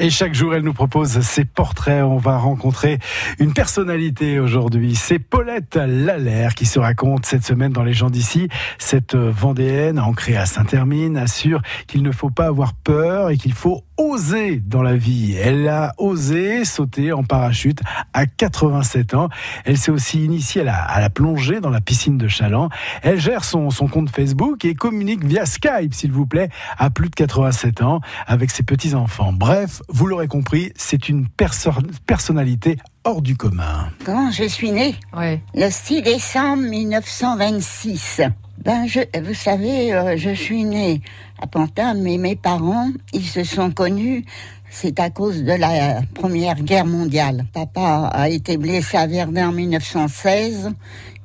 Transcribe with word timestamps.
Et 0.00 0.10
chaque 0.10 0.34
jour, 0.34 0.56
elle 0.56 0.64
nous 0.64 0.72
propose 0.72 1.20
ses 1.20 1.44
portraits. 1.44 2.02
On 2.02 2.16
va 2.16 2.36
rencontrer 2.36 2.98
une 3.38 3.52
personnalité 3.52 4.40
aujourd'hui. 4.40 4.96
C'est 4.96 5.20
Paulette 5.20 5.76
Lallaire 5.76 6.56
qui 6.56 6.66
se 6.66 6.80
raconte 6.80 7.26
cette 7.26 7.44
semaine 7.44 7.72
dans 7.72 7.84
Les 7.84 7.92
gens 7.92 8.10
d'ici. 8.10 8.48
Cette 8.78 9.14
Vendéenne, 9.14 10.00
ancrée 10.00 10.36
à 10.36 10.46
Saint-Hermine, 10.46 11.16
assure 11.16 11.62
qu'il 11.86 12.02
ne 12.02 12.10
faut 12.10 12.30
pas 12.30 12.46
avoir 12.46 12.74
peur 12.74 13.30
et 13.30 13.36
qu'il 13.36 13.52
faut 13.52 13.84
oser 13.96 14.60
dans 14.64 14.82
la 14.82 14.96
vie. 14.96 15.34
Elle 15.34 15.68
a 15.68 15.92
osé 15.98 16.64
sauter 16.64 17.12
en 17.12 17.22
parachute 17.22 17.80
à 18.12 18.26
87 18.26 19.14
ans. 19.14 19.28
Elle 19.64 19.78
s'est 19.78 19.90
aussi 19.90 20.24
initiée 20.24 20.62
à 20.62 20.64
la, 20.64 20.76
à 20.82 21.00
la, 21.00 21.10
plongée 21.10 21.60
dans 21.60 21.70
la 21.70 21.80
piscine 21.80 22.18
de 22.18 22.28
Chaland. 22.28 22.68
Elle 23.02 23.20
gère 23.20 23.44
son, 23.44 23.70
son 23.70 23.86
compte 23.88 24.10
Facebook 24.10 24.64
et 24.64 24.74
communique 24.74 25.24
via 25.24 25.46
Skype, 25.46 25.94
s'il 25.94 26.12
vous 26.12 26.26
plaît, 26.26 26.48
à 26.78 26.90
plus 26.90 27.08
de 27.08 27.14
87 27.14 27.82
ans 27.82 28.00
avec 28.26 28.50
ses 28.50 28.62
petits-enfants. 28.62 29.32
Bref, 29.32 29.80
vous 29.88 30.06
l'aurez 30.06 30.28
compris, 30.28 30.72
c'est 30.76 31.08
une 31.08 31.28
perso 31.28 31.70
personnalité 32.06 32.78
hors 33.04 33.22
du 33.22 33.36
commun. 33.36 33.88
Quand 34.04 34.30
je 34.30 34.44
suis 34.44 34.72
née, 34.72 34.94
Ouais. 35.16 35.40
le 35.54 35.70
6 35.70 36.02
décembre 36.02 36.62
1926, 36.64 38.22
ben 38.64 38.86
je, 38.86 39.00
vous 39.20 39.34
savez, 39.34 39.92
euh, 39.92 40.16
je 40.16 40.30
suis 40.30 40.64
née 40.64 41.02
à 41.38 41.46
Pantin, 41.46 41.92
mais 41.92 42.16
mes 42.16 42.34
parents, 42.34 42.90
ils 43.12 43.26
se 43.26 43.44
sont 43.44 43.70
connus. 43.70 44.24
C'est 44.70 44.98
à 45.00 45.10
cause 45.10 45.44
de 45.44 45.52
la 45.52 46.00
Première 46.14 46.56
Guerre 46.62 46.86
mondiale. 46.86 47.44
Papa 47.52 48.10
a 48.12 48.28
été 48.30 48.56
blessé 48.56 48.96
à 48.96 49.06
Verdun 49.06 49.50
en 49.50 49.52
1916. 49.52 50.70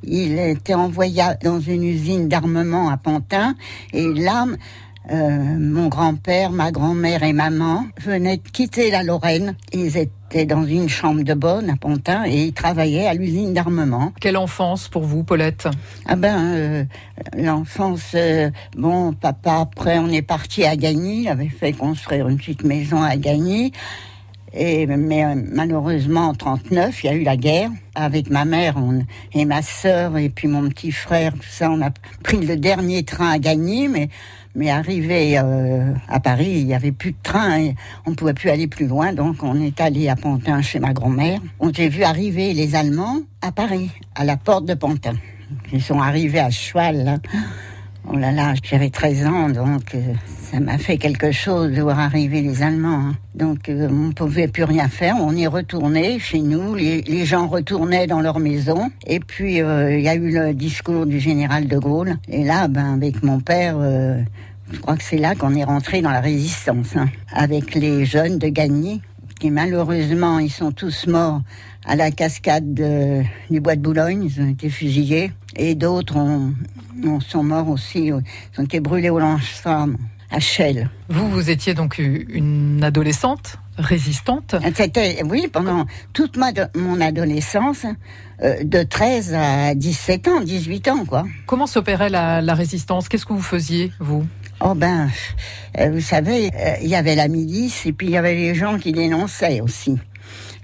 Il 0.04 0.38
était 0.38 0.74
envoyé 0.74 1.24
dans 1.42 1.62
une 1.62 1.84
usine 1.84 2.28
d'armement 2.28 2.90
à 2.90 2.98
Pantin. 2.98 3.56
Et 3.94 4.08
là, 4.14 4.46
euh, 5.12 5.58
mon 5.58 5.88
grand-père, 5.88 6.52
ma 6.52 6.72
grand-mère 6.72 7.24
et 7.24 7.34
maman 7.34 7.86
venaient 8.00 8.38
de 8.38 8.50
quitter 8.50 8.92
la 8.92 9.02
Lorraine. 9.02 9.56
Ils 9.74 9.98
étaient 9.98 10.46
dans 10.46 10.66
une 10.66 10.88
chambre 10.88 11.24
de 11.24 11.34
bonne 11.34 11.70
à 11.70 11.76
Pantin 11.78 12.26
et 12.26 12.46
ils 12.46 12.54
travaillaient 12.54 13.08
à 13.08 13.14
l'usine 13.14 13.54
d'armement. 13.54 14.14
Quelle 14.20 14.38
enfance 14.38 14.88
pour 14.88 15.04
vous, 15.04 15.24
Paulette? 15.24 15.68
Ah 16.06 16.16
ben, 16.16 16.38
euh, 16.54 16.84
l'enfance, 17.36 18.12
euh, 18.14 18.52
bon, 18.78 19.14
papa, 19.14 19.62
après, 19.62 19.98
on 19.98 20.10
est 20.10 20.22
parti 20.22 20.64
à 20.64 20.76
Gagny, 20.76 21.24
il 21.24 21.28
avait 21.28 21.50
fait 21.50 21.74
construire 21.74 22.28
une 22.28 22.38
petite 22.38 22.64
maison 22.64 23.02
à 23.02 23.16
Gagny. 23.16 23.72
Et, 24.54 24.88
mais 24.88 25.26
euh, 25.26 25.36
malheureusement, 25.36 26.30
en 26.30 26.34
39, 26.34 27.04
il 27.04 27.08
y 27.08 27.10
a 27.10 27.14
eu 27.14 27.24
la 27.24 27.38
guerre. 27.38 27.70
Avec 27.96 28.30
ma 28.30 28.46
mère 28.46 28.78
et 29.34 29.44
ma 29.44 29.62
sœur 29.62 30.18
et 30.18 30.30
puis 30.30 30.48
mon 30.48 30.70
petit 30.70 30.92
frère, 30.92 31.34
tout 31.34 31.50
ça, 31.50 31.70
on 31.70 31.82
a 31.82 31.90
pris 32.24 32.38
le 32.38 32.56
dernier 32.56 33.04
train 33.04 33.32
à 33.32 33.40
Gagny, 33.40 33.90
mais 33.90 34.08
mais 34.56 34.70
arrivé 34.70 35.38
euh, 35.38 35.94
à 36.08 36.20
Paris, 36.20 36.60
il 36.60 36.66
n'y 36.66 36.74
avait 36.74 36.92
plus 36.92 37.12
de 37.12 37.18
train, 37.22 37.60
et 37.60 37.76
on 38.06 38.12
ne 38.12 38.16
pouvait 38.16 38.34
plus 38.34 38.50
aller 38.50 38.68
plus 38.68 38.88
loin, 38.88 39.14
donc 39.14 39.44
on 39.44 39.62
est 39.62 39.80
allé 39.80 40.10
à 40.10 40.16
Pantin 40.16 40.62
chez 40.62 40.80
ma 40.80 40.94
grand-mère. 40.94 41.40
On 41.60 41.74
s'est 41.74 41.90
vu 41.90 42.04
arriver 42.04 42.54
les 42.54 42.76
Allemands 42.76 43.20
à 43.42 43.52
Paris, 43.52 43.92
à 44.16 44.26
la 44.26 44.38
porte 44.38 44.66
de 44.66 44.74
Pantin. 44.74 45.16
Ils 45.72 45.82
sont 45.82 46.00
arrivés 46.00 46.40
à 46.40 46.50
cheval. 46.50 47.20
Oh 48.12 48.16
là 48.18 48.32
là, 48.32 48.54
j'avais 48.64 48.90
13 48.90 49.26
ans, 49.28 49.50
donc 49.50 49.94
euh, 49.94 50.00
ça 50.52 50.60
m'a 50.60 50.80
fait 50.80 50.98
quelque 50.98 51.32
chose 51.32 51.72
de 51.72 51.82
voir 51.82 52.00
arriver 52.00 52.42
les 52.42 52.64
Allemands. 52.64 53.10
hein. 53.10 53.16
Donc 53.36 53.70
euh, 53.70 53.88
on 53.90 54.08
ne 54.08 54.12
pouvait 54.14 54.48
plus 54.48 54.64
rien 54.64 54.88
faire, 54.88 55.18
on 55.20 55.32
y 55.36 55.46
retournait 55.46 56.18
chez 56.18 56.40
nous, 56.40 56.74
les, 56.74 57.26
gens 57.26 57.48
retournaient 57.48 58.08
dans 58.08 58.20
leur 58.20 58.40
maison. 58.40 58.90
Et 59.06 59.20
puis 59.20 59.62
euh, 59.62 59.96
il 59.96 60.04
y 60.04 60.10
a 60.10 60.16
eu 60.16 60.32
le 60.32 60.54
discours 60.56 61.06
du 61.06 61.20
général 61.20 61.68
de 61.68 61.78
Gaulle. 61.78 62.16
Et 62.28 62.44
là, 62.44 62.68
ben, 62.68 62.96
avec 62.96 63.22
mon 63.22 63.40
père, 63.40 63.78
je 64.72 64.80
crois 64.80 64.98
que 64.98 65.04
c'est 65.04 65.18
là 65.18 65.36
qu'on 65.36 65.54
est 65.54 65.64
rentré 65.64 66.02
dans 66.02 66.12
la 66.12 66.22
résistance, 66.22 66.96
hein, 66.96 67.10
avec 67.32 67.76
les 67.76 68.06
jeunes 68.06 68.40
de 68.40 68.48
Gagny, 68.48 69.02
qui 69.40 69.52
malheureusement, 69.52 70.40
ils 70.40 70.50
sont 70.50 70.72
tous 70.72 71.06
morts 71.06 71.42
à 71.86 71.96
la 71.96 72.10
cascade 72.10 72.74
de- 72.74 73.22
du 73.52 73.62
bois 73.62 73.76
de 73.76 73.82
Boulogne, 73.82 74.24
ils 74.36 74.42
ont 74.42 74.50
été 74.50 74.70
fusillés. 74.70 75.32
Et 75.56 75.76
d'autres 75.76 76.16
ont, 76.18 76.54
ont- 77.04 77.20
sont 77.20 77.44
morts 77.44 77.70
aussi, 77.70 78.12
euh, 78.12 78.20
ils 78.56 78.62
ont 78.62 78.64
été 78.66 78.80
brûlés 78.80 79.10
au 79.10 79.20
lance-flammes 79.20 79.98
à 80.32 80.40
Chelles. 80.40 80.90
Vous, 81.10 81.28
vous 81.30 81.50
étiez 81.50 81.74
donc 81.74 81.98
une 81.98 82.84
adolescente 82.84 83.58
résistante. 83.78 84.56
C'était, 84.76 85.24
oui, 85.26 85.48
pendant 85.52 85.86
toute 86.14 86.38
ma, 86.38 86.52
mon 86.76 87.02
adolescence, 87.02 87.86
euh, 88.44 88.64
de 88.64 88.84
13 88.84 89.34
à 89.34 89.74
17 89.74 90.28
ans, 90.28 90.42
18 90.42 90.88
ans, 90.90 91.06
quoi. 91.06 91.26
Comment 91.48 91.66
s'opérait 91.66 92.10
la, 92.10 92.42
la 92.42 92.54
résistance? 92.54 93.10
Qu'est-ce 93.10 93.26
que 93.26 93.34
vous 93.34 93.42
faisiez, 93.42 93.92
vous? 94.00 94.26
Oh 94.62 94.76
ben, 94.76 95.10
euh, 95.80 95.90
vous 95.92 96.02
savez, 96.02 96.52
euh, 96.54 96.74
il 96.82 96.90
y 96.90 96.96
avait 96.96 97.16
la 97.16 97.30
milice 97.30 97.86
et 97.86 97.94
puis 97.94 98.08
il 98.08 98.12
y 98.12 98.18
avait 98.18 98.36
les 98.36 98.54
gens 98.54 98.78
qui 98.78 98.92
dénonçaient 98.92 99.62
aussi. 99.62 99.98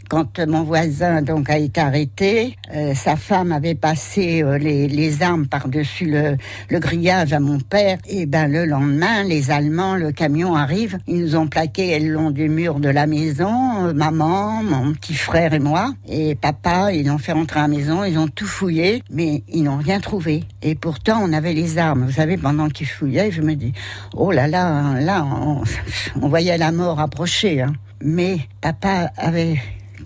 Quand 0.10 0.40
mon 0.48 0.64
voisin 0.64 1.22
donc 1.22 1.50
a 1.50 1.58
été 1.58 1.82
arrêté, 1.82 2.56
euh, 2.74 2.94
sa 2.94 3.16
femme 3.16 3.52
avait 3.52 3.76
passé 3.76 4.44
euh, 4.44 4.58
les, 4.58 4.88
les 4.88 5.24
armes 5.24 5.48
par-dessus 5.48 6.06
le, 6.06 6.38
le 6.70 6.80
grillage 6.80 7.34
à 7.34 7.40
mon 7.40 7.60
père. 7.60 7.98
Et 8.08 8.26
ben 8.26 8.48
le 8.48 8.66
lendemain, 8.66 9.24
les 9.24 9.52
Allemands, 9.52 9.96
le 9.96 10.12
camion 10.12 10.56
arrive, 10.56 10.98
ils 11.08 11.20
nous 11.22 11.36
ont 11.36 11.48
plaqué 11.48 11.98
le 12.00 12.12
long 12.14 12.32
du 12.32 12.50
mur 12.50 12.80
de 12.80 12.90
la 12.90 13.08
maison, 13.08 13.86
euh, 13.88 13.94
maman, 13.94 14.64
mon 14.64 14.94
petit 14.94 15.16
frère 15.16 15.54
et 15.54 15.60
moi. 15.60 15.94
Et 16.08 16.36
papa, 16.36 16.94
ils 16.94 17.08
l'ont 17.08 17.18
fait 17.18 17.32
rentrer 17.32 17.60
à 17.60 17.64
la 17.64 17.68
maison, 17.70 18.04
ils 18.04 18.18
ont 18.20 18.28
tout 18.28 18.46
fouillé, 18.48 19.04
mais 19.12 19.44
ils 19.50 19.64
n'ont 19.64 19.78
rien 19.78 20.00
trouvé. 20.00 20.44
Et 20.62 20.76
pourtant, 20.76 21.20
on 21.24 21.34
avait 21.34 21.54
les 21.54 21.78
armes. 21.78 22.06
Vous 22.06 22.12
savez, 22.14 22.38
pendant 22.38 22.70
qu'ils 22.70 22.88
fouillaient, 22.88 23.32
je 23.32 23.42
me 23.42 23.56
dis, 23.56 23.74
oh 24.14 24.32
là 24.32 24.48
là, 24.48 25.00
là, 25.02 25.26
on, 25.26 25.64
on 26.22 26.30
voyait 26.30 26.58
la 26.58 26.72
mort 26.72 27.00
approcher. 27.00 27.62
hein. 27.62 27.74
Mais 28.02 28.40
papa 28.62 29.10
avait 29.18 29.58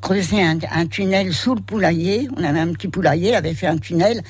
creusé 0.02 0.42
un, 0.42 0.58
un 0.72 0.86
tunnel 0.86 1.34
sous 1.34 1.56
le 1.56 1.62
poulailler. 1.62 2.28
On 2.38 2.44
avait 2.44 2.60
un 2.60 2.74
petit 2.74 2.88
poulailler, 2.88 3.30
il 3.30 3.36
avait 3.36 3.54
fait 3.54 3.68
un 3.68 3.78
tunnel. 3.78 4.24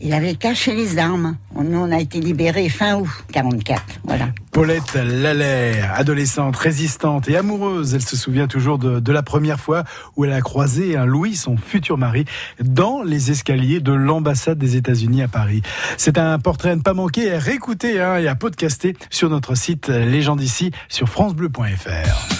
Il 0.00 0.12
avait 0.12 0.34
caché 0.34 0.74
les 0.74 0.98
armes. 0.98 1.36
On 1.56 1.90
a 1.90 1.98
été 1.98 2.20
libérés 2.20 2.68
fin 2.68 2.96
août 2.96 3.08
44. 3.32 3.82
Voilà. 4.04 4.28
Paulette 4.52 4.94
Lallaire, 4.94 5.92
adolescente, 5.96 6.56
résistante 6.56 7.28
et 7.28 7.36
amoureuse, 7.36 7.94
elle 7.94 8.02
se 8.02 8.16
souvient 8.16 8.46
toujours 8.46 8.78
de, 8.78 9.12
la 9.12 9.22
première 9.22 9.60
fois 9.60 9.84
où 10.16 10.24
elle 10.24 10.32
a 10.32 10.40
croisé 10.40 10.96
un 10.96 11.04
Louis, 11.04 11.34
son 11.36 11.56
futur 11.56 11.98
mari, 11.98 12.24
dans 12.62 13.02
les 13.02 13.30
escaliers 13.30 13.80
de 13.80 13.92
l'ambassade 13.92 14.58
des 14.58 14.76
États-Unis 14.76 15.22
à 15.22 15.28
Paris. 15.28 15.62
C'est 15.96 16.18
un 16.18 16.38
portrait 16.38 16.70
à 16.70 16.76
ne 16.76 16.82
pas 16.82 16.94
manquer, 16.94 17.32
à 17.32 17.38
réécouter 17.38 18.00
hein, 18.00 18.18
et 18.18 18.28
à 18.28 18.34
podcaster 18.34 18.96
sur 19.10 19.30
notre 19.30 19.56
site 19.56 19.88
Les 19.88 20.28
d'ici 20.36 20.70
sur 20.88 21.08
francebleu.fr. 21.08 22.37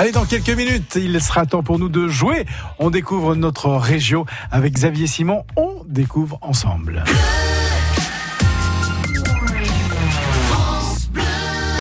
Allez, 0.00 0.12
dans 0.12 0.24
quelques 0.24 0.48
minutes, 0.48 0.94
il 0.96 1.20
sera 1.20 1.44
temps 1.44 1.62
pour 1.62 1.78
nous 1.78 1.90
de 1.90 2.08
jouer. 2.08 2.46
On 2.78 2.88
découvre 2.88 3.34
notre 3.34 3.68
région 3.68 4.24
avec 4.50 4.72
Xavier 4.72 5.06
Simon. 5.06 5.44
On 5.56 5.84
découvre 5.86 6.38
ensemble. 6.40 7.04